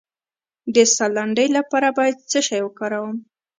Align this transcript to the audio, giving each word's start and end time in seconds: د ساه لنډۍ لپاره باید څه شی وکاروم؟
د 0.73 0.75
ساه 0.95 1.09
لنډۍ 1.15 1.47
لپاره 1.57 1.87
باید 1.97 2.25
څه 2.31 2.39
شی 2.47 2.59
وکاروم؟ 2.63 3.17